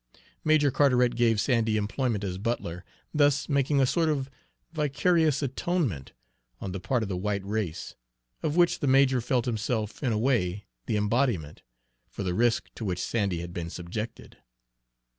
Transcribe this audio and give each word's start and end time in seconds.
Major 0.43 0.71
Carteret 0.71 1.13
gave 1.15 1.39
Sandy 1.39 1.77
employment 1.77 2.23
as 2.23 2.39
butler, 2.39 2.83
thus 3.13 3.47
making 3.47 3.79
a 3.79 3.85
sort 3.85 4.09
of 4.09 4.31
vicarious 4.73 5.43
atonement, 5.43 6.13
on 6.59 6.71
the 6.71 6.79
part 6.79 7.03
of 7.03 7.07
the 7.09 7.15
white 7.15 7.45
race, 7.45 7.93
of 8.41 8.55
which 8.55 8.79
the 8.79 8.87
major 8.87 9.21
felt 9.21 9.45
himself 9.45 10.01
in 10.01 10.11
a 10.11 10.17
way 10.17 10.65
the 10.87 10.97
embodiment, 10.97 11.61
for 12.09 12.23
the 12.23 12.33
risk 12.33 12.71
to 12.73 12.83
which 12.83 12.97
Sandy 12.97 13.41
had 13.41 13.53
been 13.53 13.69
subjected. 13.69 14.37